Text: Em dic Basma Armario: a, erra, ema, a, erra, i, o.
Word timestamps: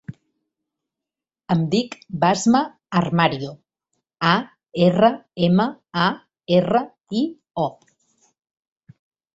Em 1.55 1.59
dic 1.75 1.97
Basma 2.23 2.61
Armario: 3.01 3.51
a, 4.33 4.33
erra, 4.87 5.11
ema, 5.51 5.69
a, 6.09 6.11
erra, 6.61 6.85
i, 7.23 7.25
o. 7.69 7.69